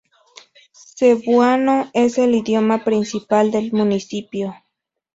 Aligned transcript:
Cebuano 0.95 1.91
es 1.93 2.17
el 2.17 2.33
idioma 2.33 2.83
principal 2.83 3.51
del 3.51 3.71
municipio. 3.71 4.55